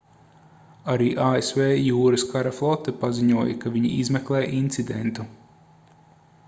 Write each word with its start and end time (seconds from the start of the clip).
arī 0.93 1.09
asv 1.25 1.59
jūras 1.89 2.25
kara 2.31 2.55
flote 2.61 2.93
paziņoja 3.05 3.59
ka 3.65 3.75
viņi 3.77 3.95
izmeklē 4.01 4.41
incidentu 4.63 5.29